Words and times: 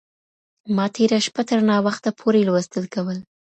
ما 0.75 0.85
تېره 0.95 1.19
شپه 1.25 1.41
تر 1.49 1.59
ناوخته 1.69 2.09
پوري 2.19 2.41
لوستل 2.47 2.85
کول. 2.93 3.17